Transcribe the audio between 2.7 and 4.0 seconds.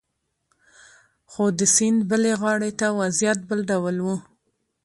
ته وضعیت بل ډول